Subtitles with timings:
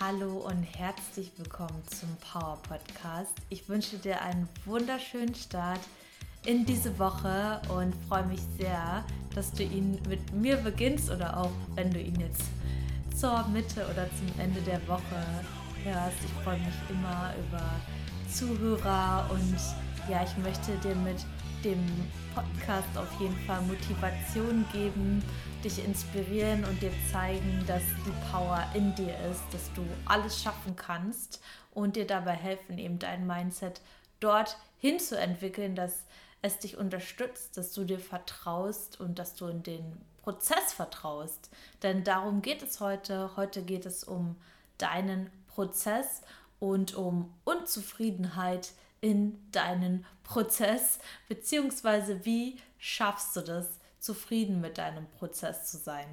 [0.00, 3.32] Hallo und herzlich willkommen zum Power Podcast.
[3.48, 5.80] Ich wünsche dir einen wunderschönen Start
[6.46, 11.50] in diese Woche und freue mich sehr, dass du ihn mit mir beginnst oder auch
[11.74, 12.44] wenn du ihn jetzt
[13.16, 15.42] zur Mitte oder zum Ende der Woche
[15.82, 16.18] hörst.
[16.24, 17.64] Ich freue mich immer über
[18.32, 19.56] Zuhörer und
[20.08, 21.24] ja, ich möchte dir mit
[21.64, 21.84] dem
[22.36, 25.24] Podcast auf jeden Fall Motivation geben,
[25.64, 30.76] dich inspirieren und dir zeigen, dass die Power in dir ist, dass du alles schaffen
[30.76, 31.40] kannst
[31.72, 33.80] und dir dabei helfen, eben dein Mindset
[34.20, 36.04] dort hinzuentwickeln, dass
[36.42, 41.50] es dich unterstützt, dass du dir vertraust und dass du in den Prozess vertraust.
[41.82, 43.36] Denn darum geht es heute.
[43.36, 44.36] Heute geht es um
[44.78, 46.22] deinen Prozess
[46.60, 50.98] und um Unzufriedenheit in deinen Prozess,
[51.28, 56.06] beziehungsweise wie schaffst du das, zufrieden mit deinem Prozess zu sein.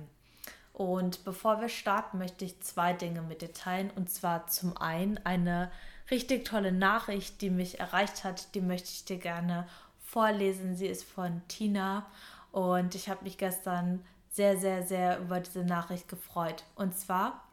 [0.73, 3.90] Und bevor wir starten, möchte ich zwei Dinge mit dir teilen.
[3.95, 5.71] Und zwar zum einen eine
[6.12, 9.66] richtig tolle Nachricht, die mich erreicht hat, die möchte ich dir gerne
[10.05, 10.76] vorlesen.
[10.76, 12.05] Sie ist von Tina
[12.51, 16.66] und ich habe mich gestern sehr, sehr, sehr über diese Nachricht gefreut.
[16.76, 17.45] Und zwar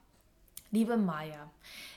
[0.74, 1.50] Liebe Maya,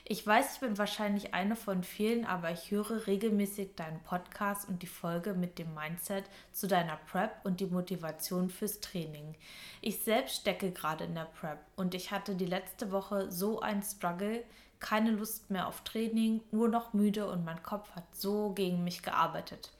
[0.04, 4.82] ich weiß, ich bin wahrscheinlich eine von vielen, aber ich höre regelmäßig deinen Podcast und
[4.82, 9.34] die Folge mit dem Mindset zu deiner Prep und die Motivation fürs Training.
[9.80, 13.82] Ich selbst stecke gerade in der Prep und ich hatte die letzte Woche so einen
[13.82, 14.44] Struggle,
[14.78, 19.02] keine Lust mehr auf Training, nur noch müde und mein Kopf hat so gegen mich
[19.02, 19.72] gearbeitet.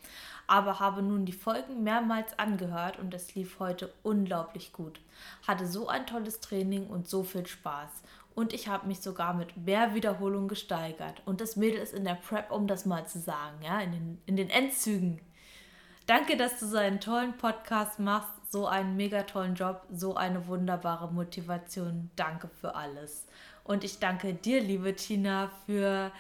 [0.47, 5.01] Aber habe nun die Folgen mehrmals angehört und es lief heute unglaublich gut.
[5.47, 7.91] Hatte so ein tolles Training und so viel Spaß
[8.37, 11.23] und ich habe mich sogar mit mehr Wiederholung gesteigert.
[11.25, 14.23] Und das Mädel ist in der Prep, um das mal zu sagen, ja, in den,
[14.27, 15.21] in den Endzügen.
[16.07, 20.47] Danke, dass du so einen tollen Podcast machst, so einen mega tollen Job, so eine
[20.47, 22.11] wunderbare Motivation.
[22.15, 23.27] Danke für alles.
[23.65, 26.13] Und ich danke dir, liebe Tina, für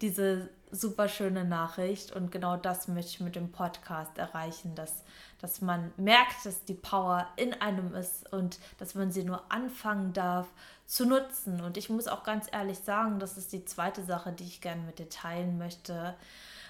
[0.00, 2.12] diese super schöne Nachricht.
[2.12, 5.04] Und genau das möchte ich mit dem Podcast erreichen, dass,
[5.40, 10.12] dass man merkt, dass die Power in einem ist und dass man sie nur anfangen
[10.12, 10.46] darf
[10.86, 11.60] zu nutzen.
[11.60, 14.82] Und ich muss auch ganz ehrlich sagen, das ist die zweite Sache, die ich gerne
[14.82, 16.14] mit dir teilen möchte.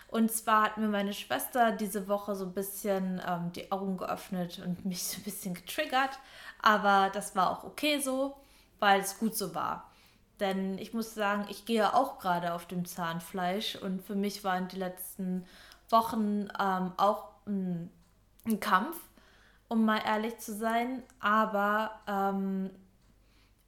[0.08, 4.60] Und zwar hat mir meine Schwester diese Woche so ein bisschen ähm, die Augen geöffnet
[4.64, 6.18] und mich so ein bisschen getriggert.
[6.60, 8.36] Aber das war auch okay so,
[8.80, 9.89] weil es gut so war.
[10.40, 14.68] Denn ich muss sagen, ich gehe auch gerade auf dem Zahnfleisch und für mich waren
[14.68, 15.44] die letzten
[15.90, 17.90] Wochen ähm, auch ein,
[18.46, 18.96] ein, Kampf,
[19.68, 21.02] um mal ehrlich zu sein.
[21.20, 22.70] Aber ähm,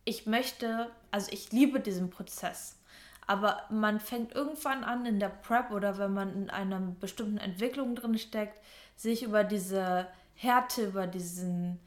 [0.05, 2.79] ich möchte, also ich liebe diesen Prozess.
[3.27, 7.95] Aber man fängt irgendwann an in der Prep oder wenn man in einer bestimmten Entwicklung
[7.95, 8.61] drin steckt,
[8.97, 11.79] sich über diese Härte, über diesen,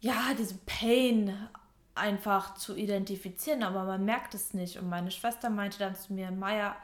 [0.00, 1.48] ja, diesen Pain
[1.94, 4.78] einfach zu identifizieren, aber man merkt es nicht.
[4.78, 6.74] Und meine Schwester meinte dann zu mir, Maya,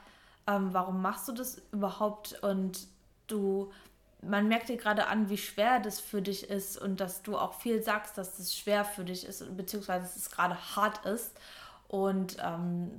[0.46, 2.40] ähm, warum machst du das überhaupt?
[2.42, 2.86] Und
[3.26, 3.72] du,
[4.22, 7.54] man merkt dir gerade an, wie schwer das für dich ist und dass du auch
[7.54, 11.32] viel sagst, dass das schwer für dich ist, beziehungsweise dass es gerade hart ist.
[11.88, 12.92] Und ähm,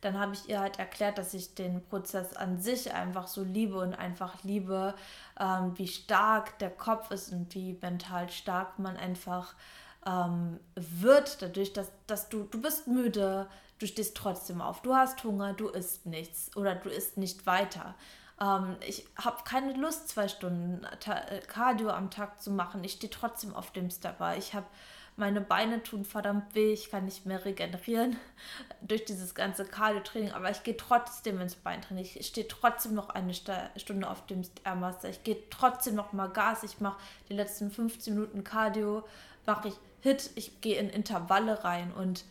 [0.00, 3.78] dann habe ich ihr halt erklärt, dass ich den Prozess an sich einfach so liebe
[3.78, 4.94] und einfach liebe,
[5.40, 9.56] ähm, wie stark der Kopf ist und wie mental stark man einfach
[10.06, 13.48] ähm, wird, dadurch, dass, dass du, du bist müde,
[13.78, 17.94] du stehst trotzdem auf, du hast Hunger, du isst nichts oder du isst nicht weiter.
[18.40, 22.84] Ähm, ich habe keine Lust, zwei Stunden äh, Cardio am Tag zu machen.
[22.84, 24.36] Ich stehe trotzdem auf dem Stepper.
[24.36, 24.66] Ich habe
[25.18, 28.16] meine Beine tun verdammt weh, ich kann nicht mehr regenerieren
[28.80, 32.06] durch dieses ganze Cardio-Training, aber ich gehe trotzdem ins Beintraining.
[32.14, 35.08] Ich stehe trotzdem noch eine Stunde auf dem Stairmaster.
[35.08, 36.62] Ich gehe trotzdem noch mal Gas.
[36.62, 39.02] Ich mache die letzten 15 Minuten Cardio,
[39.48, 42.24] mache ich Hit, ich gehe in Intervalle rein und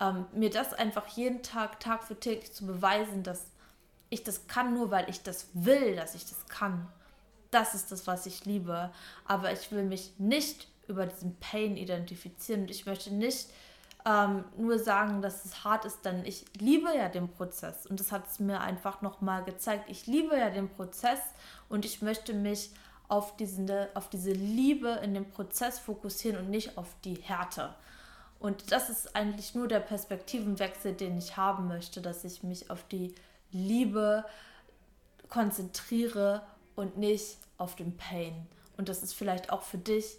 [0.00, 3.50] ähm, mir das einfach jeden Tag, Tag für Tag zu beweisen, dass
[4.08, 6.88] ich das kann, nur weil ich das will, dass ich das kann.
[7.50, 8.90] Das ist das, was ich liebe.
[9.26, 13.50] Aber ich will mich nicht über diesen Pain identifizieren und ich möchte nicht
[14.06, 18.12] ähm, nur sagen, dass es hart ist, denn ich liebe ja den Prozess und das
[18.12, 19.90] hat es mir einfach nochmal gezeigt.
[19.90, 21.20] Ich liebe ja den Prozess
[21.68, 22.70] und ich möchte mich
[23.10, 27.74] auf, diesen, auf diese Liebe in dem Prozess fokussieren und nicht auf die Härte.
[28.38, 32.84] Und das ist eigentlich nur der Perspektivenwechsel, den ich haben möchte, dass ich mich auf
[32.84, 33.14] die
[33.50, 34.24] Liebe
[35.28, 36.42] konzentriere
[36.76, 38.46] und nicht auf den Pain.
[38.76, 40.16] Und das ist vielleicht auch für dich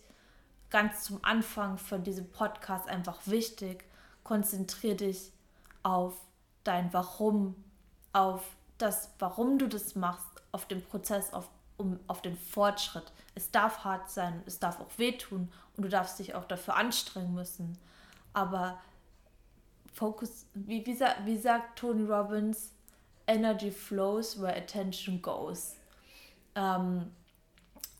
[0.69, 3.83] ganz zum Anfang von diesem Podcast einfach wichtig.
[4.23, 5.31] Konzentriere dich
[5.81, 6.13] auf
[6.63, 7.55] dein Warum,
[8.13, 8.43] auf
[8.77, 11.49] das, warum du das machst, auf den Prozess, auf
[11.81, 13.11] um, auf den Fortschritt.
[13.35, 17.33] Es darf hart sein, es darf auch wehtun und du darfst dich auch dafür anstrengen
[17.33, 17.77] müssen.
[18.33, 18.79] Aber
[19.93, 22.71] Focus, wie, wie, wie sagt Tony Robbins,
[23.27, 25.75] Energy flows where attention goes.
[26.55, 27.11] Ähm,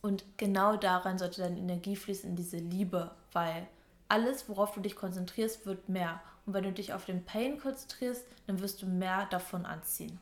[0.02, 3.68] und genau daran sollte deine Energie fließen, in diese Liebe, weil
[4.08, 6.22] alles, worauf du dich konzentrierst, wird mehr.
[6.46, 10.20] Und wenn du dich auf den Pain konzentrierst, dann wirst du mehr davon anziehen.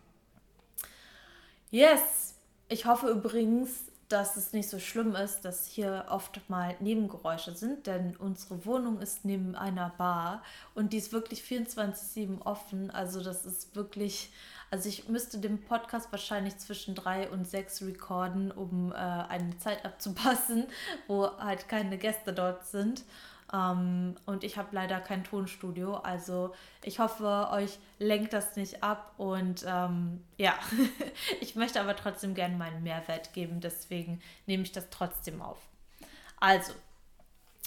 [1.71, 2.35] Yes!
[2.71, 7.88] Ich hoffe übrigens, dass es nicht so schlimm ist, dass hier oft mal Nebengeräusche sind,
[7.88, 10.44] denn unsere Wohnung ist neben einer Bar
[10.75, 12.92] und die ist wirklich 24-7 offen.
[12.92, 14.31] Also das ist wirklich,
[14.69, 19.83] also ich müsste den Podcast wahrscheinlich zwischen drei und sechs recorden, um äh, eine Zeit
[19.83, 20.68] abzupassen,
[21.07, 23.04] wo halt keine Gäste dort sind.
[23.51, 25.96] Ähm, und ich habe leider kein Tonstudio.
[25.96, 26.54] Also
[26.84, 29.13] ich hoffe, euch lenkt das nicht ab.
[29.18, 30.54] Und ähm, ja,
[31.42, 33.60] ich möchte aber trotzdem gerne meinen Mehrwert geben.
[33.60, 35.57] Deswegen nehme ich das trotzdem auf.
[36.40, 36.74] Also,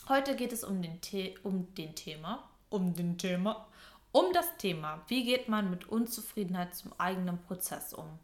[0.08, 2.48] heute geht es um den, The um den Thema.
[2.70, 3.66] Um den Thema.
[4.12, 8.18] Um das Thema, wie geht man mit Unzufriedenheit zum eigenen Prozess um?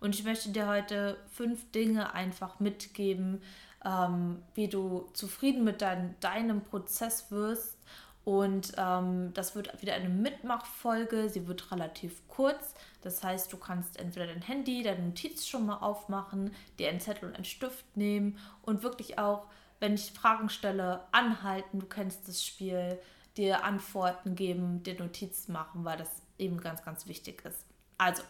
[0.00, 3.42] Und ich möchte dir heute fünf Dinge einfach mitgeben,
[3.84, 7.78] ähm, wie du zufrieden mit dein, deinem Prozess wirst.
[8.24, 11.28] Und ähm, das wird wieder eine Mitmachfolge.
[11.28, 12.74] Sie wird relativ kurz.
[13.02, 17.28] Das heißt, du kannst entweder dein Handy, deine Notiz schon mal aufmachen, dir einen Zettel
[17.28, 19.46] und einen Stift nehmen und wirklich auch,
[19.78, 21.80] wenn ich Fragen stelle, anhalten.
[21.80, 22.98] Du kennst das Spiel,
[23.36, 26.08] dir Antworten geben, dir Notizen machen, weil das
[26.38, 27.66] eben ganz, ganz wichtig ist.
[27.98, 28.22] Also,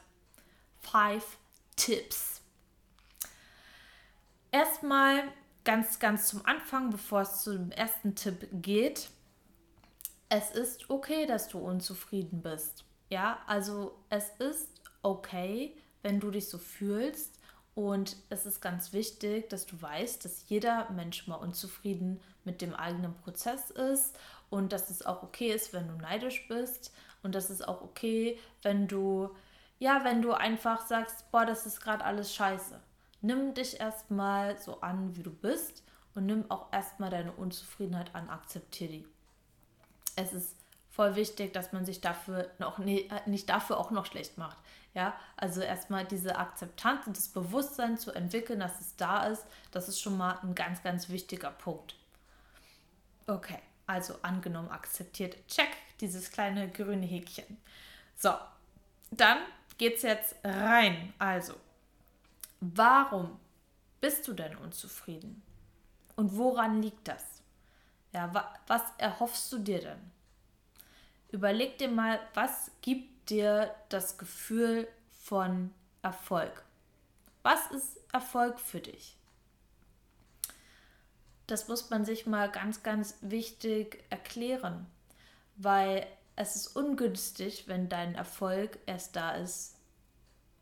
[0.80, 1.36] five
[1.76, 2.42] Tipps.
[4.50, 5.22] Erstmal
[5.64, 9.08] ganz, ganz zum Anfang, bevor es zum ersten Tipp geht.
[10.28, 12.84] Es ist okay, dass du unzufrieden bist.
[13.10, 14.68] Ja, also es ist
[15.02, 17.38] okay, wenn du dich so fühlst.
[17.74, 22.72] Und es ist ganz wichtig, dass du weißt, dass jeder Mensch mal unzufrieden mit dem
[22.72, 24.16] eigenen Prozess ist
[24.48, 26.92] und dass es auch okay ist, wenn du neidisch bist
[27.24, 29.30] und dass es auch okay, wenn du
[29.80, 32.80] ja, wenn du einfach sagst, boah, das ist gerade alles scheiße
[33.24, 35.82] nimm dich erstmal so an, wie du bist
[36.14, 39.08] und nimm auch erstmal deine Unzufriedenheit an, akzeptiere die.
[40.14, 40.56] Es ist
[40.90, 44.58] voll wichtig, dass man sich dafür noch nee, nicht dafür auch noch schlecht macht.
[44.92, 49.88] Ja, also erstmal diese Akzeptanz und das Bewusstsein zu entwickeln, dass es da ist, das
[49.88, 51.96] ist schon mal ein ganz, ganz wichtiger Punkt.
[53.26, 55.70] Okay, also angenommen, akzeptiert, check,
[56.00, 57.56] dieses kleine grüne Häkchen.
[58.16, 58.34] So,
[59.10, 59.38] dann
[59.78, 61.12] geht's jetzt rein.
[61.18, 61.54] Also,
[62.72, 63.38] Warum
[64.00, 65.42] bist du denn unzufrieden?
[66.16, 67.22] Und woran liegt das?
[68.12, 70.10] Ja, wa was erhoffst du dir denn?
[71.30, 74.88] Überleg dir mal, was gibt dir das Gefühl
[75.20, 76.64] von Erfolg?
[77.42, 79.18] Was ist Erfolg für dich?
[81.46, 84.86] Das muss man sich mal ganz, ganz wichtig erklären,
[85.56, 86.06] weil
[86.36, 89.73] es ist ungünstig, wenn dein Erfolg erst da ist,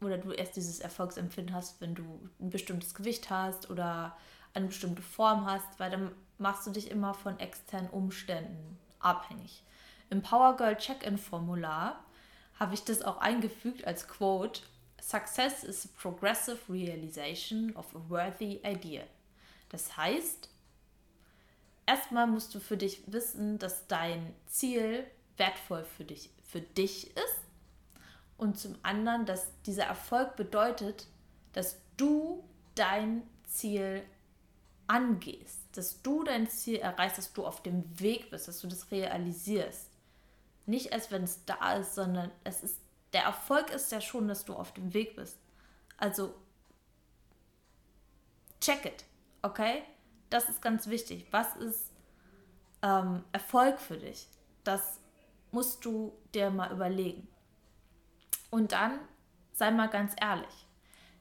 [0.04, 4.16] oder du erst dieses Erfolgsempfinden hast, wenn du ein bestimmtes Gewicht hast oder
[4.54, 9.62] eine bestimmte Form hast, weil dann machst du dich immer von externen Umständen abhängig.
[10.10, 12.04] Im Power Girl Check-in Formular
[12.58, 14.62] habe ich das auch eingefügt als Quote:
[15.00, 19.04] Success is a progressive realization of a worthy idea.
[19.70, 20.50] Das heißt,
[21.86, 25.06] erstmal musst du für dich wissen, dass dein Ziel
[25.38, 27.31] wertvoll für dich, für dich ist
[28.42, 31.06] und zum anderen, dass dieser Erfolg bedeutet,
[31.52, 32.42] dass du
[32.74, 34.02] dein Ziel
[34.88, 38.90] angehst, dass du dein Ziel erreichst, dass du auf dem Weg bist, dass du das
[38.90, 39.88] realisierst.
[40.66, 42.78] Nicht erst, wenn es da ist, sondern es ist,
[43.12, 45.38] der Erfolg ist ja schon, dass du auf dem Weg bist.
[45.96, 46.34] Also,
[48.60, 49.04] check it,
[49.42, 49.84] okay?
[50.30, 51.26] Das ist ganz wichtig.
[51.30, 51.92] Was ist
[52.82, 54.26] ähm, Erfolg für dich?
[54.64, 54.98] Das
[55.52, 57.28] musst du dir mal überlegen.
[58.52, 58.98] Und dann
[59.54, 60.66] sei mal ganz ehrlich.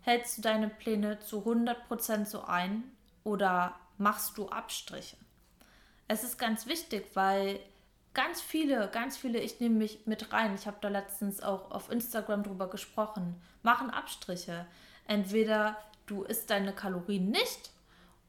[0.02, 2.84] Hältst du deine Pläne zu 100% so ein
[3.24, 5.16] oder machst du Abstriche?
[6.10, 7.62] Es ist ganz wichtig, weil
[8.14, 11.90] ganz viele, ganz viele, ich nehme mich mit rein, ich habe da letztens auch auf
[11.90, 14.66] Instagram drüber gesprochen, machen Abstriche.
[15.08, 17.72] Entweder du isst deine Kalorien nicht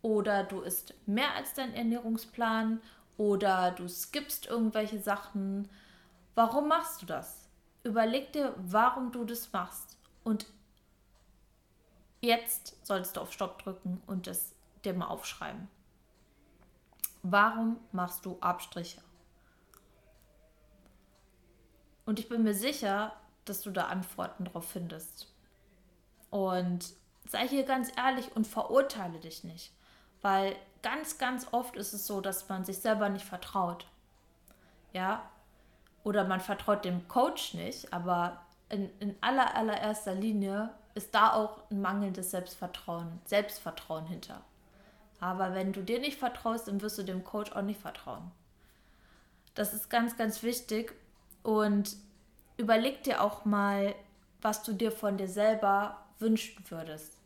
[0.01, 2.81] oder du isst mehr als dein Ernährungsplan
[3.17, 5.69] oder du skippst irgendwelche Sachen.
[6.37, 7.42] Warum machst du das?
[7.85, 9.97] Überleg dir, warum du das machst.
[10.25, 10.47] Und
[12.21, 14.53] jetzt solltest du auf Stopp drücken und das
[14.85, 15.69] dir mal aufschreiben.
[17.23, 19.01] Warum machst du Abstriche?
[22.05, 23.13] Und ich bin mir sicher,
[23.45, 25.33] dass du da Antworten drauf findest.
[26.31, 26.95] Und
[27.29, 29.73] sei hier ganz ehrlich und verurteile dich nicht.
[30.21, 33.87] Weil ganz, ganz oft ist es so, dass man sich selber nicht vertraut.
[34.93, 35.29] Ja,
[36.05, 41.71] oder man vertraut dem Coach nicht, aber in, in aller, allererster Linie ist da auch
[41.71, 44.43] ein mangelndes Selbstvertrauen, Selbstvertrauen hinter.
[45.21, 48.31] Aber wenn du dir nicht vertraust, dann wirst du dem Coach auch nicht vertrauen.
[49.55, 50.95] Das ist ganz, ganz wichtig.
[51.43, 51.97] Und
[52.57, 53.95] überleg dir auch mal,
[54.41, 57.19] was du dir von dir selber wünschen würdest.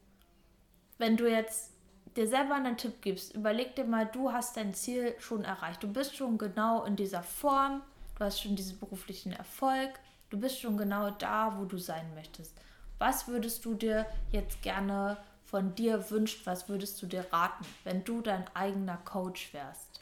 [0.98, 1.70] Wenn du jetzt
[2.16, 5.82] dir selber einen Tipp gibst, überleg dir mal, du hast dein Ziel schon erreicht.
[5.82, 7.82] Du bist schon genau in dieser Form,
[8.16, 9.98] du hast schon diesen beruflichen Erfolg,
[10.30, 12.54] du bist schon genau da, wo du sein möchtest.
[12.98, 16.44] Was würdest du dir jetzt gerne von dir wünschen?
[16.44, 20.00] Was würdest du dir raten, wenn du dein eigener Coach wärst?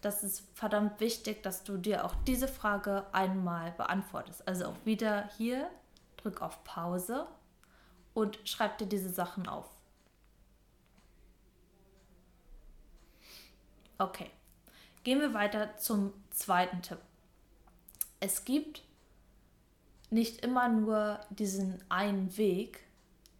[0.00, 4.46] Das ist verdammt wichtig, dass du dir auch diese Frage einmal beantwortest.
[4.46, 5.70] Also auch wieder hier,
[6.18, 7.26] drück auf Pause
[8.12, 9.70] und schreib dir diese Sachen auf.
[13.96, 14.30] Okay,
[15.04, 16.98] gehen wir weiter zum zweiten Tipp.
[18.24, 18.80] Es gibt
[20.08, 22.80] nicht immer nur diesen einen Weg,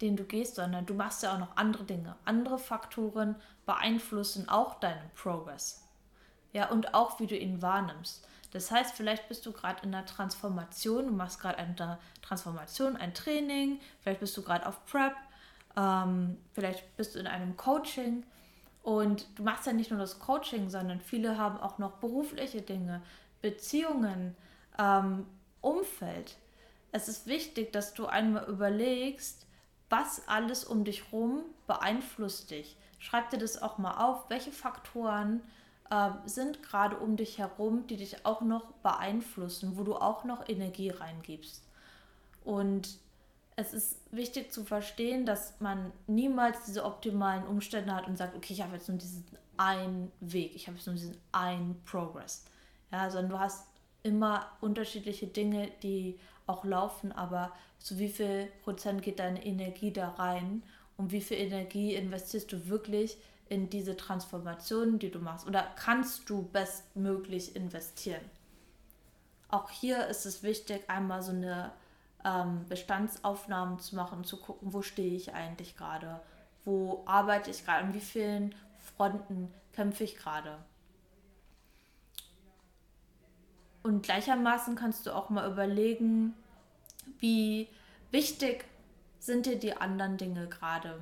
[0.03, 2.17] den du gehst, sondern du machst ja auch noch andere Dinge.
[2.26, 5.88] Andere Faktoren beeinflussen auch deinen Progress.
[6.53, 8.29] Ja, und auch wie du ihn wahrnimmst.
[8.50, 13.14] Das heißt, vielleicht bist du gerade in einer Transformation, du machst gerade eine Transformation, ein
[13.14, 15.14] Training, vielleicht bist du gerade auf Prep,
[15.79, 18.23] ähm, vielleicht bist du in einem Coaching
[18.83, 23.00] und du machst ja nicht nur das Coaching, sondern viele haben auch noch berufliche Dinge,
[23.41, 24.37] Beziehungen,
[24.78, 25.26] ähm,
[25.61, 26.37] Umfeld.
[26.93, 29.47] Es ist wichtig, dass du einmal überlegst,
[29.90, 32.76] was alles um dich herum beeinflusst dich.
[32.99, 35.43] Schreib dir das auch mal auf, welche Faktoren
[35.90, 40.49] äh, sind gerade um dich herum, die dich auch noch beeinflussen, wo du auch noch
[40.49, 41.62] Energie reingibst.
[42.45, 42.99] Und
[43.57, 48.52] es ist wichtig zu verstehen, dass man niemals diese optimalen Umstände hat und sagt, okay,
[48.52, 49.25] ich habe jetzt nur diesen
[49.57, 52.45] einen Weg, ich habe jetzt nur diesen einen Progress.
[52.90, 53.66] Ja, sondern du hast
[54.05, 60.11] immer unterschiedliche Dinge, die auch laufen, aber zu wie viel Prozent geht deine Energie da
[60.11, 60.63] rein
[60.97, 63.17] und wie viel Energie investierst du wirklich
[63.49, 68.25] in diese Transformation, die du machst oder kannst du bestmöglich investieren?
[69.49, 71.73] Auch hier ist es wichtig, einmal so eine
[72.25, 76.21] ähm, Bestandsaufnahmen zu machen, zu gucken, wo stehe ich eigentlich gerade,
[76.65, 80.59] wo arbeite ich gerade, an wie vielen Fronten kämpfe ich gerade.
[83.85, 86.33] Und gleichermaßen kannst du auch mal überlegen,
[87.19, 87.69] wie
[88.11, 88.64] wichtig
[89.19, 91.00] sind dir die anderen Dinge gerade.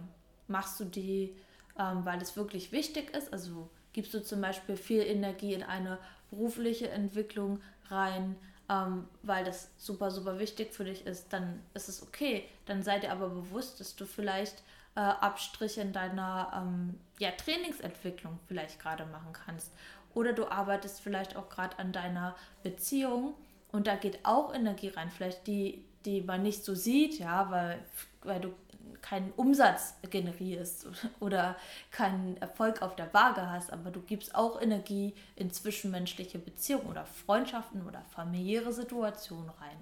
[0.48, 1.32] Machst du die,
[1.78, 3.32] ähm, weil es wirklich wichtig ist?
[3.32, 5.96] Also gibst du zum Beispiel viel Energie in eine
[6.30, 8.34] berufliche Entwicklung rein,
[8.68, 12.48] ähm, weil das super, super wichtig für dich ist, dann ist es okay.
[12.66, 14.60] Dann sei dir aber bewusst, dass du vielleicht
[14.96, 19.70] äh, Abstriche in deiner ähm, ja, Trainingsentwicklung vielleicht gerade machen kannst.
[20.14, 23.34] Oder du arbeitest vielleicht auch gerade an deiner Beziehung
[23.70, 27.78] und da geht auch Energie rein, vielleicht die, die man nicht so sieht, ja, weil,
[28.22, 28.52] weil du
[29.00, 30.86] keinen Umsatz generierst
[31.20, 31.56] oder
[31.90, 37.04] keinen Erfolg auf der Waage hast, aber du gibst auch Energie in zwischenmenschliche Beziehungen oder
[37.04, 39.76] Freundschaften oder familiäre Situationen rein.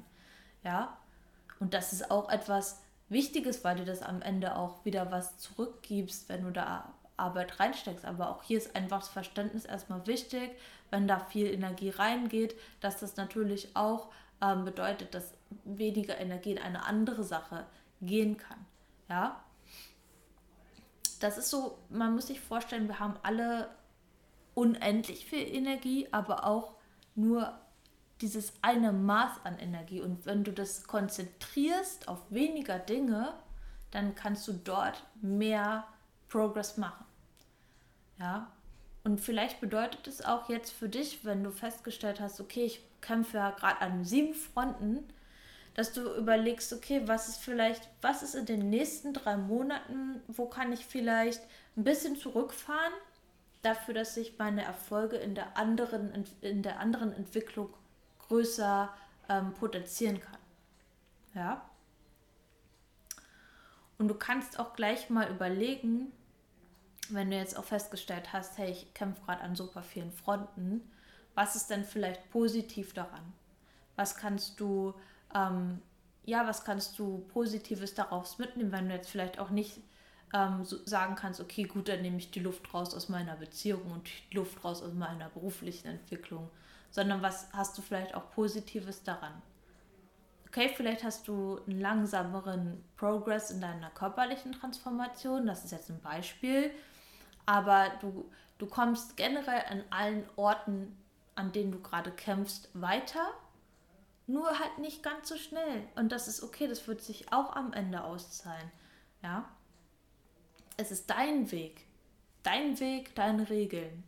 [0.64, 0.96] Ja?
[1.58, 6.28] Und das ist auch etwas Wichtiges, weil du das am Ende auch wieder was zurückgibst,
[6.28, 8.04] wenn du da Arbeit reinsteckst.
[8.04, 10.50] Aber auch hier ist einfach das Verständnis erstmal wichtig,
[10.90, 14.08] wenn da viel Energie reingeht, dass das natürlich auch
[14.40, 15.34] ähm, bedeutet, dass
[15.64, 17.66] weniger Energie in eine andere Sache
[18.00, 18.66] gehen kann.
[19.08, 19.42] Ja.
[21.20, 23.68] Das ist so, man muss sich vorstellen, wir haben alle
[24.54, 26.74] unendlich viel Energie, aber auch
[27.14, 27.58] nur
[28.20, 30.00] dieses eine Maß an Energie.
[30.00, 33.34] Und wenn du das konzentrierst auf weniger Dinge,
[33.90, 35.84] dann kannst du dort mehr
[36.28, 37.04] Progress machen.
[38.20, 38.52] Ja.
[39.02, 43.38] Und vielleicht bedeutet es auch jetzt für dich, wenn du festgestellt hast, okay, ich kämpfe
[43.38, 45.02] ja gerade an sieben Fronten,
[45.74, 50.46] dass du überlegst, okay, was ist vielleicht, was ist in den nächsten drei Monaten, wo
[50.46, 51.40] kann ich vielleicht
[51.76, 52.92] ein bisschen zurückfahren,
[53.62, 57.72] dafür, dass ich meine Erfolge in der anderen, in der anderen Entwicklung
[58.26, 58.92] größer
[59.28, 60.38] ähm, potenzieren kann.
[61.34, 61.70] Ja.
[63.98, 66.12] Und du kannst auch gleich mal überlegen,
[67.14, 70.90] wenn du jetzt auch festgestellt hast, hey, ich kämpfe gerade an super vielen Fronten,
[71.34, 73.32] was ist denn vielleicht positiv daran?
[73.96, 74.94] Was kannst du
[75.34, 75.80] ähm,
[76.24, 79.80] ja, was kannst du Positives daraus mitnehmen, wenn du jetzt vielleicht auch nicht
[80.32, 83.90] ähm, so sagen kannst, okay, gut, dann nehme ich die Luft raus aus meiner Beziehung
[83.90, 86.48] und die Luft raus aus meiner beruflichen Entwicklung,
[86.90, 89.32] sondern was hast du vielleicht auch Positives daran?
[90.46, 96.00] Okay, vielleicht hast du einen langsameren Progress in deiner körperlichen Transformation, das ist jetzt ein
[96.00, 96.70] Beispiel,
[97.50, 100.96] aber du, du kommst generell an allen Orten,
[101.34, 103.26] an denen du gerade kämpfst, weiter
[104.28, 105.82] Nur halt nicht ganz so schnell.
[105.96, 108.70] Und das ist okay, das wird sich auch am Ende auszahlen.
[109.20, 109.48] Ja?
[110.76, 111.84] Es ist dein Weg.
[112.44, 114.04] Dein Weg, deine Regeln.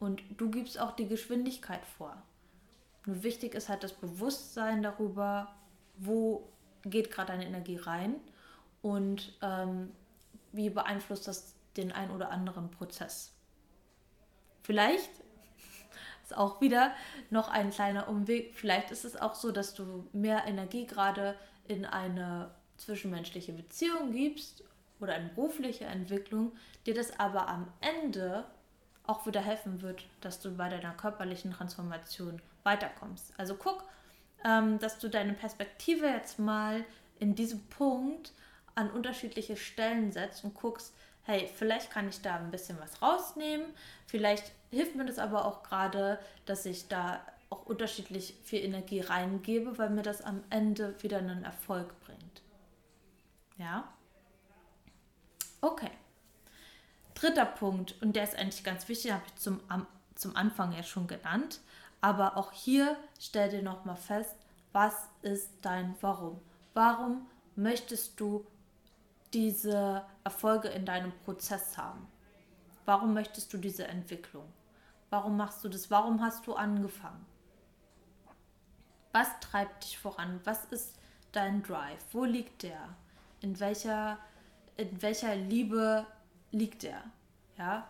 [0.00, 2.20] Und du gibst auch die Geschwindigkeit vor.
[3.04, 5.54] Nur wichtig ist halt das Bewusstsein darüber,
[5.98, 6.48] wo
[6.82, 8.16] geht gerade deine Energie rein
[8.82, 9.92] und ähm,
[10.50, 13.34] wie beeinflusst das den ein oder anderen Prozess.
[14.62, 15.10] Vielleicht
[16.22, 16.92] ist auch wieder
[17.30, 18.54] noch ein kleiner Umweg.
[18.54, 21.36] Vielleicht ist es auch so, dass du mehr Energie gerade
[21.68, 24.64] in eine zwischenmenschliche Beziehung gibst
[25.00, 26.52] oder eine berufliche Entwicklung,
[26.84, 28.44] dir das aber am Ende
[29.06, 33.32] auch wieder helfen wird, dass du bei deiner körperlichen Transformation weiterkommst.
[33.36, 33.84] Also guck,
[34.44, 36.84] ähm, dass du deine Perspektive jetzt mal
[37.18, 38.32] in diesem Punkt
[38.74, 40.94] an unterschiedliche Stellen setzt und guckst,
[41.26, 43.66] hey, vielleicht kann ich da ein bisschen was rausnehmen,
[44.06, 49.78] vielleicht hilft mir das aber auch gerade, dass ich da auch unterschiedlich viel Energie reingebe,
[49.78, 52.42] weil mir das am Ende wieder einen Erfolg bringt.
[53.56, 53.84] Ja?
[55.60, 55.90] Okay.
[57.14, 60.82] Dritter Punkt, und der ist eigentlich ganz wichtig, habe ich zum, am, zum Anfang ja
[60.82, 61.60] schon genannt,
[62.00, 64.36] aber auch hier stell dir nochmal fest,
[64.72, 66.40] was ist dein Warum?
[66.74, 68.46] Warum möchtest du
[69.34, 72.06] diese Erfolge in deinem Prozess haben?
[72.84, 74.44] Warum möchtest du diese Entwicklung?
[75.10, 75.90] Warum machst du das?
[75.90, 77.24] Warum hast du angefangen?
[79.12, 80.40] Was treibt dich voran?
[80.44, 80.98] Was ist
[81.32, 82.04] dein Drive?
[82.12, 82.96] Wo liegt der?
[83.40, 84.18] In welcher,
[84.76, 86.06] in welcher Liebe
[86.50, 87.02] liegt er?
[87.56, 87.88] Ja?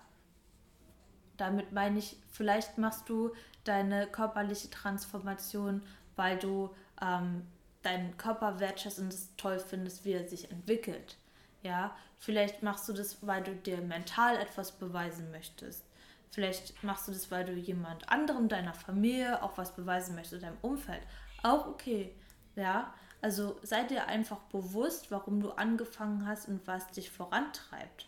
[1.37, 3.33] Damit meine ich, vielleicht machst du
[3.65, 5.83] deine körperliche Transformation,
[6.15, 6.71] weil du
[7.03, 7.47] ähm,
[7.83, 11.19] deinen Körper wertschätzt und es toll findest, wie er sich entwickelt.
[11.67, 15.85] Ja, vielleicht machst du das, weil du dir mental etwas beweisen möchtest.
[16.31, 20.59] Vielleicht machst du das, weil du jemand anderem deiner Familie auch was beweisen möchtest, deinem
[20.63, 21.03] Umfeld.
[21.43, 22.15] Auch okay.
[22.55, 28.07] Ja, also sei dir einfach bewusst, warum du angefangen hast und was dich vorantreibt.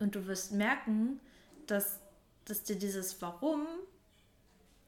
[0.00, 1.20] Und du wirst merken,
[1.68, 2.00] dass,
[2.44, 3.68] dass dir dieses Warum,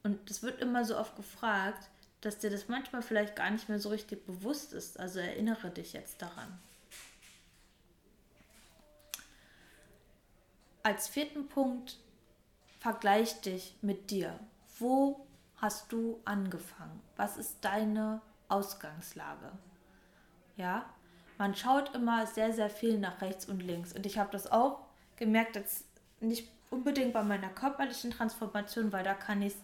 [0.03, 1.89] und das wird immer so oft gefragt,
[2.21, 4.99] dass dir das manchmal vielleicht gar nicht mehr so richtig bewusst ist.
[4.99, 6.59] Also erinnere dich jetzt daran.
[10.83, 11.97] Als vierten Punkt,
[12.79, 14.39] vergleich dich mit dir.
[14.79, 15.27] Wo
[15.57, 17.01] hast du angefangen?
[17.17, 19.51] Was ist deine Ausgangslage?
[20.55, 20.89] Ja,
[21.37, 23.93] man schaut immer sehr, sehr viel nach rechts und links.
[23.93, 24.79] Und ich habe das auch
[25.17, 25.85] gemerkt, jetzt
[26.19, 29.59] nicht unbedingt bei meiner körperlichen Transformation, weil da kann ich es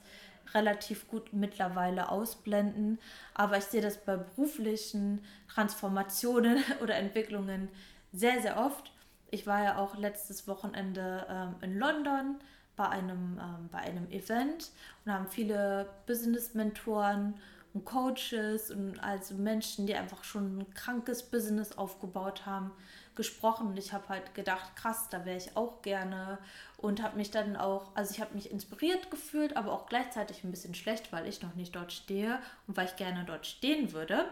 [0.54, 3.00] relativ gut mittlerweile ausblenden.
[3.34, 7.70] Aber ich sehe das bei beruflichen Transformationen oder Entwicklungen
[8.12, 8.92] sehr, sehr oft.
[9.32, 12.36] Ich war ja auch letztes Wochenende ähm, in London
[12.76, 14.72] bei einem, ähm, bei einem Event
[15.06, 17.36] und haben viele Business-Mentoren
[17.74, 22.72] und Coaches und also Menschen, die einfach schon ein krankes Business aufgebaut haben,
[23.16, 26.38] gesprochen und ich habe halt gedacht, krass, da wäre ich auch gerne
[26.84, 30.52] und habe mich dann auch, also ich habe mich inspiriert gefühlt, aber auch gleichzeitig ein
[30.52, 34.26] bisschen schlecht, weil ich noch nicht dort stehe und weil ich gerne dort stehen würde.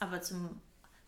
[0.00, 0.58] Aber zum,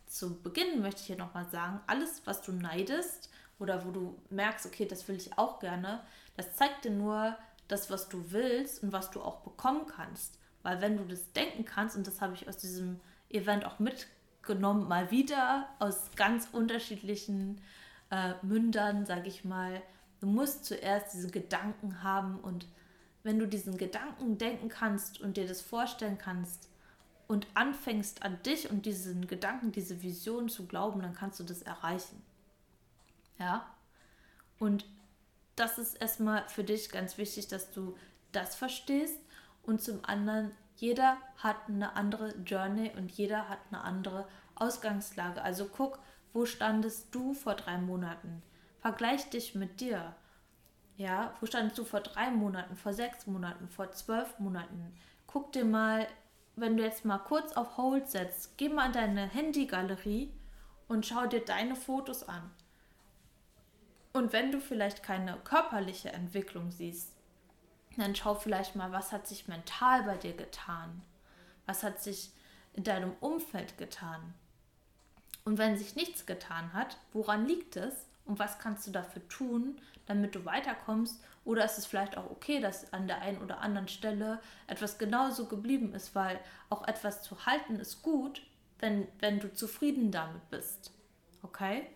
[0.06, 4.66] zu Beginn möchte ich hier nochmal sagen, alles, was du neidest oder wo du merkst,
[4.66, 6.00] okay, das will ich auch gerne,
[6.36, 7.34] das zeigt dir nur
[7.66, 10.38] das, was du willst und was du auch bekommen kannst.
[10.62, 14.10] Weil wenn du das denken kannst, und das habe ich aus diesem Event auch mitgebracht,
[14.46, 17.60] genommen, mal wieder aus ganz unterschiedlichen
[18.10, 19.82] äh, Mündern, sage ich mal.
[20.24, 22.66] Du musst zuerst diese Gedanken haben und
[23.24, 26.70] wenn du diesen Gedanken denken kannst und dir das vorstellen kannst
[27.26, 31.60] und anfängst an dich und diesen Gedanken, diese Vision zu glauben, dann kannst du das
[31.60, 32.22] erreichen.
[33.38, 33.66] Ja?
[34.58, 34.86] Und
[35.56, 37.94] das ist erstmal für dich ganz wichtig, dass du
[38.32, 39.20] das verstehst
[39.62, 45.42] und zum anderen jeder hat eine andere Journey und jeder hat eine andere Ausgangslage.
[45.42, 45.98] Also guck,
[46.32, 48.42] wo standest du vor drei Monaten?
[48.84, 50.14] Vergleich dich mit dir.
[50.98, 54.94] Ja, wo standest du vor drei Monaten, vor sechs Monaten, vor zwölf Monaten?
[55.26, 56.06] Guck dir mal,
[56.54, 60.34] wenn du jetzt mal kurz auf Hold setzt, geh mal in deine Handygalerie
[60.86, 62.50] und schau dir deine Fotos an.
[64.12, 67.10] Und wenn du vielleicht keine körperliche Entwicklung siehst,
[67.96, 71.00] dann schau vielleicht mal, was hat sich mental bei dir getan?
[71.64, 72.32] Was hat sich
[72.74, 74.34] in deinem Umfeld getan?
[75.46, 79.80] Und wenn sich nichts getan hat, woran liegt es und was kannst du dafür tun,
[80.06, 81.22] damit du weiterkommst?
[81.44, 85.46] Oder ist es vielleicht auch okay, dass an der einen oder anderen Stelle etwas genauso
[85.46, 88.42] geblieben ist, weil auch etwas zu halten ist gut,
[88.78, 90.90] wenn, wenn du zufrieden damit bist.
[91.42, 91.86] Okay?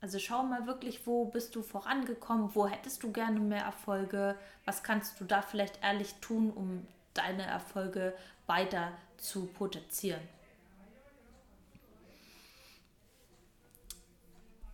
[0.00, 4.82] Also schau mal wirklich, wo bist du vorangekommen, wo hättest du gerne mehr Erfolge, was
[4.82, 8.14] kannst du da vielleicht ehrlich tun, um deine Erfolge
[8.46, 10.20] weiter zu potenzieren.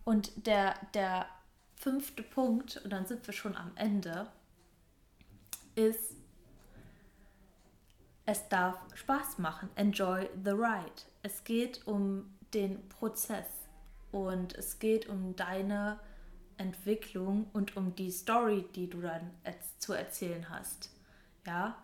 [0.04, 1.26] Und der, der
[1.76, 4.28] fünfte Punkt, und dann sind wir schon am Ende,
[5.74, 6.16] ist,
[8.26, 9.68] es darf Spaß machen.
[9.76, 11.02] Enjoy the ride.
[11.22, 13.46] Es geht um den Prozess
[14.12, 15.98] und es geht um deine
[16.56, 19.30] Entwicklung und um die Story, die du dann
[19.78, 20.90] zu erzählen hast.
[21.46, 21.76] Ja,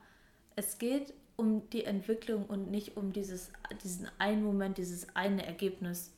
[0.57, 3.51] es geht um die Entwicklung und nicht um dieses,
[3.83, 6.13] diesen einen Moment, dieses eine Ergebnis.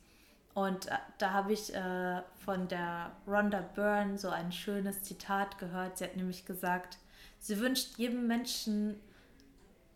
[0.53, 5.97] Und äh, da habe ich äh, von der Rhonda Byrne so ein schönes Zitat gehört.
[5.97, 6.97] Sie hat nämlich gesagt,
[7.39, 8.99] sie wünscht jedem Menschen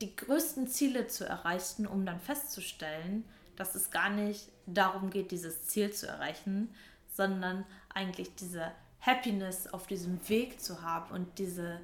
[0.01, 3.23] die größten Ziele zu erreichen, um dann festzustellen,
[3.55, 6.69] dass es gar nicht darum geht, dieses Ziel zu erreichen,
[7.11, 11.79] sondern eigentlich diese Happiness auf diesem Weg zu haben und diese,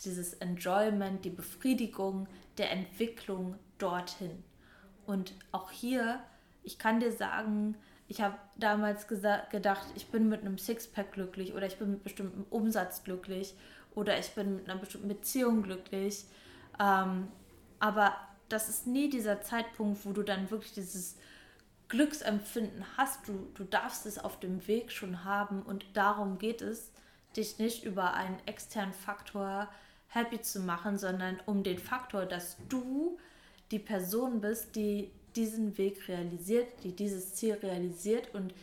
[0.00, 2.26] dieses Enjoyment, die Befriedigung
[2.58, 4.42] der Entwicklung dorthin.
[5.06, 6.20] Und auch hier,
[6.64, 7.76] ich kann dir sagen,
[8.08, 12.44] ich habe damals gedacht, ich bin mit einem Sixpack glücklich oder ich bin mit bestimmtem
[12.50, 13.54] Umsatz glücklich
[13.94, 16.24] oder ich bin mit einer bestimmten Beziehung glücklich.
[16.80, 17.28] Ähm,
[17.78, 18.14] aber
[18.48, 21.16] das ist nie dieser Zeitpunkt, wo du dann wirklich dieses
[21.88, 23.28] Glücksempfinden hast.
[23.28, 26.92] Du, du darfst es auf dem Weg schon haben und darum geht es,
[27.36, 29.68] dich nicht über einen externen Faktor
[30.08, 33.18] happy zu machen, sondern um den Faktor, dass du
[33.70, 38.54] die Person bist, die diesen Weg realisiert, die dieses Ziel realisiert und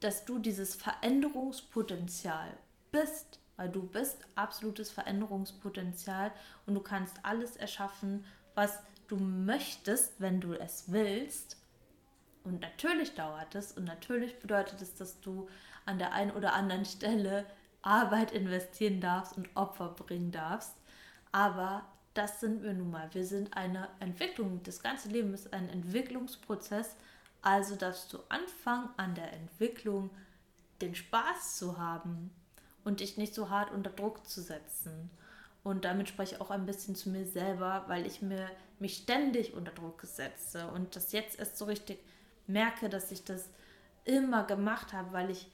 [0.00, 2.56] dass du dieses Veränderungspotenzial
[2.90, 6.32] bist, weil du bist absolutes Veränderungspotenzial
[6.66, 8.78] und du kannst alles erschaffen, was
[9.08, 11.56] du möchtest, wenn du es willst.
[12.44, 15.48] Und natürlich dauert es und natürlich bedeutet es, dass du
[15.84, 17.44] an der einen oder anderen Stelle
[17.82, 20.74] Arbeit investieren darfst und Opfer bringen darfst.
[21.32, 23.08] Aber das sind wir nun mal.
[23.12, 24.60] Wir sind eine Entwicklung.
[24.64, 26.96] Das ganze Leben ist ein Entwicklungsprozess.
[27.42, 30.10] Also darfst du anfangen, an der Entwicklung
[30.80, 32.30] den Spaß zu haben
[32.84, 35.10] und dich nicht so hart unter Druck zu setzen.
[35.62, 39.54] Und damit spreche ich auch ein bisschen zu mir selber, weil ich mir mich ständig
[39.54, 41.98] unter Druck setze und das jetzt erst so richtig
[42.46, 43.50] merke, dass ich das
[44.04, 45.50] immer gemacht habe, weil ich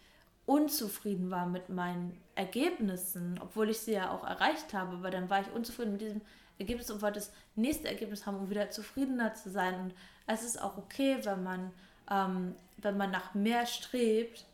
[0.46, 5.40] unzufrieden war mit meinen Ergebnissen, obwohl ich sie ja auch erreicht habe, aber dann war
[5.40, 6.20] ich unzufrieden mit diesem
[6.58, 9.78] Ergebnis und wollte das nächste Ergebnis haben, um wieder zufriedener zu sein.
[9.80, 9.94] Und
[10.26, 11.72] es ist auch okay, wenn man,
[12.10, 14.46] ähm, wenn man nach mehr strebt,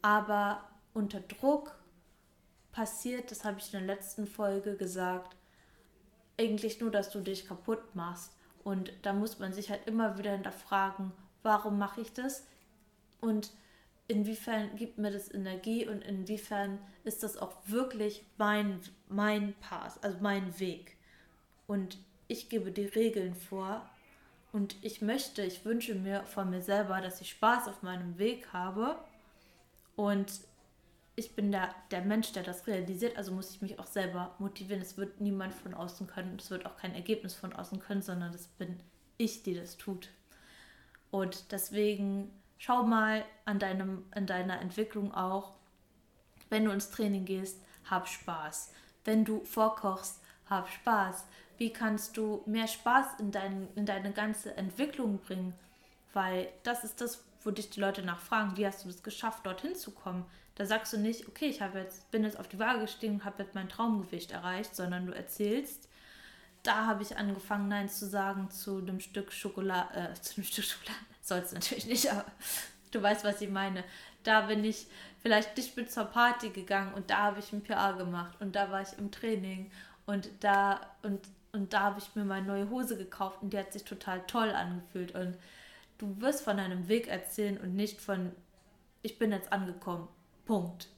[0.00, 1.74] aber unter Druck
[2.72, 5.36] passiert, das habe ich in der letzten Folge gesagt,
[6.38, 8.32] eigentlich nur, dass du dich kaputt machst.
[8.64, 11.12] Und da muss man sich halt immer wieder hinterfragen,
[11.42, 12.46] warum mache ich das?
[13.20, 13.52] Und
[14.08, 20.18] inwiefern gibt mir das Energie und inwiefern ist das auch wirklich mein, mein Path, also
[20.20, 20.96] mein Weg
[21.72, 21.96] und
[22.28, 23.88] ich gebe die Regeln vor
[24.52, 28.52] und ich möchte, ich wünsche mir von mir selber, dass ich Spaß auf meinem Weg
[28.52, 28.98] habe
[29.96, 30.30] und
[31.16, 34.82] ich bin der, der Mensch, der das realisiert, also muss ich mich auch selber motivieren.
[34.82, 38.32] Es wird niemand von außen können, es wird auch kein Ergebnis von außen können, sondern
[38.32, 38.78] das bin
[39.16, 40.10] ich, die das tut.
[41.10, 45.54] Und deswegen schau mal an, deinem, an deiner Entwicklung auch,
[46.50, 48.72] wenn du ins Training gehst, hab Spaß.
[49.06, 51.24] Wenn du vorkochst, hab Spaß
[51.58, 55.54] wie kannst du mehr Spaß in, dein, in deine ganze Entwicklung bringen?
[56.12, 59.74] Weil das ist das, wo dich die Leute nachfragen, wie hast du das geschafft, dorthin
[59.74, 60.24] zu kommen?
[60.54, 63.42] Da sagst du nicht, okay, ich jetzt, bin jetzt auf die Waage gestiegen und habe
[63.42, 65.88] jetzt mein Traumgewicht erreicht, sondern du erzählst,
[66.62, 70.64] da habe ich angefangen, Nein zu sagen zu einem Stück Schokolade, äh, zu einem Stück
[70.64, 72.26] Schokolade, sollst natürlich nicht, aber
[72.90, 73.84] du weißt, was ich meine.
[74.22, 74.86] Da bin ich
[75.20, 78.70] vielleicht nicht mit zur Party gegangen und da habe ich ein PA gemacht und da
[78.70, 79.70] war ich im Training
[80.06, 81.20] und da und
[81.52, 84.50] und da habe ich mir meine neue Hose gekauft und die hat sich total toll
[84.50, 85.14] angefühlt.
[85.14, 85.36] Und
[85.98, 88.32] du wirst von deinem Weg erzählen und nicht von,
[89.02, 90.08] ich bin jetzt angekommen.
[90.46, 90.88] Punkt.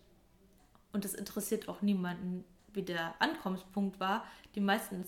[0.93, 4.25] Und es interessiert auch niemanden, wie der Ankommenspunkt war.
[4.55, 5.05] Die meisten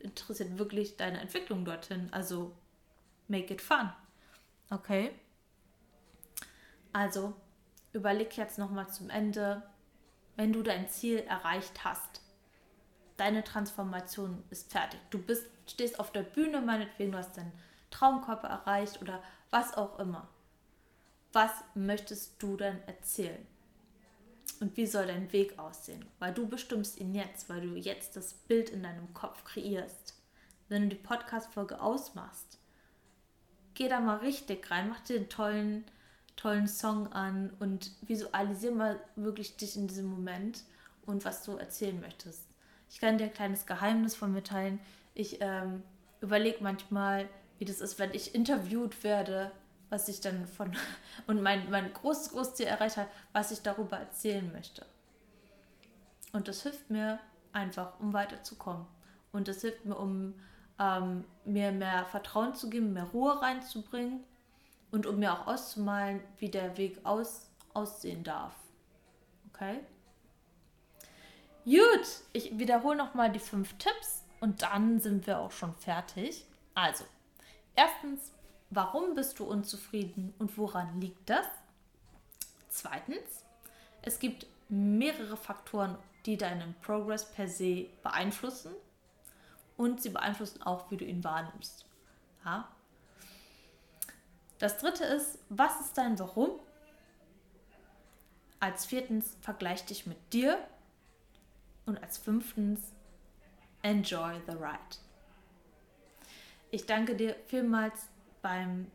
[0.00, 2.12] interessiert wirklich deine Entwicklung dorthin.
[2.12, 2.52] Also
[3.26, 3.90] make it fun.
[4.68, 5.12] Okay?
[6.92, 7.34] Also
[7.94, 9.62] überleg jetzt nochmal zum Ende,
[10.36, 12.19] wenn du dein Ziel erreicht hast,
[13.20, 14.98] deine Transformation ist fertig.
[15.10, 17.52] Du bist, stehst auf der Bühne, meinetwegen, du hast deinen
[17.90, 20.26] Traumkörper erreicht oder was auch immer.
[21.32, 23.46] Was möchtest du denn erzählen?
[24.58, 26.04] Und wie soll dein Weg aussehen?
[26.18, 30.14] Weil du bestimmst ihn jetzt, weil du jetzt das Bild in deinem Kopf kreierst.
[30.68, 32.58] Wenn du die Podcast-Folge ausmachst,
[33.74, 35.84] geh da mal richtig rein, mach dir einen tollen,
[36.36, 40.64] tollen Song an und visualisiere mal wirklich dich in diesem Moment
[41.06, 42.49] und was du erzählen möchtest.
[42.90, 44.80] Ich kann dir ein kleines Geheimnis von mir teilen.
[45.14, 45.82] Ich ähm,
[46.20, 49.52] überlege manchmal, wie das ist, wenn ich interviewt werde,
[49.90, 50.76] was ich dann von
[51.26, 54.84] und mein, mein großes, großes Ziel erreicht habe, was ich darüber erzählen möchte.
[56.32, 57.20] Und das hilft mir
[57.52, 58.86] einfach, um weiterzukommen.
[59.32, 60.34] Und das hilft mir, um
[60.80, 64.24] ähm, mir mehr Vertrauen zu geben, mehr Ruhe reinzubringen
[64.90, 68.54] und um mir auch auszumalen, wie der Weg aus, aussehen darf.
[69.52, 69.80] Okay?
[71.70, 76.44] Gut, ich wiederhole nochmal die fünf Tipps und dann sind wir auch schon fertig.
[76.74, 77.04] Also,
[77.76, 78.32] erstens,
[78.70, 81.46] warum bist du unzufrieden und woran liegt das?
[82.70, 83.44] Zweitens,
[84.02, 88.74] es gibt mehrere Faktoren, die deinen Progress per se beeinflussen
[89.76, 91.86] und sie beeinflussen auch, wie du ihn wahrnimmst.
[92.44, 92.66] Ja?
[94.58, 96.50] Das dritte ist, was ist dein Warum?
[98.58, 100.58] Als viertens, vergleich dich mit dir.
[101.90, 102.92] Und als fünftens,
[103.82, 104.96] enjoy the ride.
[106.70, 108.06] Ich danke dir vielmals
[108.42, 108.86] beim,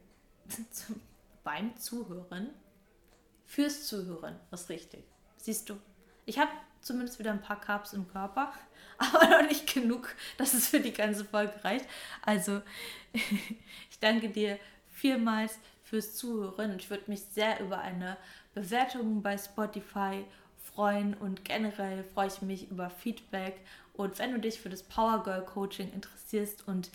[1.44, 2.52] beim Zuhören.
[3.46, 5.04] Fürs Zuhören ist richtig.
[5.36, 5.78] Siehst du,
[6.26, 8.54] ich habe zumindest wieder ein paar Carbs im Körper,
[8.98, 11.90] aber noch nicht genug, dass es für die ganze Folge reicht.
[12.22, 12.62] Also,
[13.12, 14.58] ich danke dir
[14.90, 16.80] vielmals fürs Zuhören.
[16.80, 18.16] Ich würde mich sehr über eine
[18.54, 20.24] Bewertung bei Spotify
[20.74, 23.62] freuen und generell freue ich mich über Feedback.
[23.94, 26.90] Und wenn du dich für das Power Girl Coaching interessierst und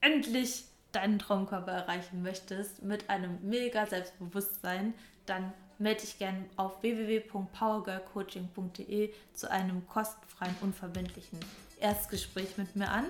[0.00, 4.94] endlich deinen Traumkörper erreichen möchtest mit einem mega Selbstbewusstsein,
[5.26, 11.40] dann melde dich gerne auf www.powergirlcoaching.de zu einem kostenfreien, unverbindlichen
[11.80, 13.06] Erstgespräch mit mir an.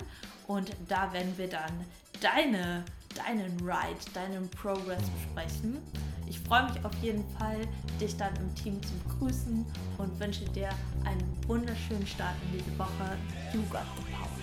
[0.47, 1.85] Und da werden wir dann
[2.21, 5.79] deine, deinen Ride, deinen Progress besprechen.
[6.27, 7.59] Ich freue mich auf jeden Fall,
[8.01, 9.65] dich dann im Team zu begrüßen
[9.99, 10.71] und wünsche dir
[11.05, 13.19] einen wunderschönen Start in diese Woche.
[13.53, 14.34] You got the power.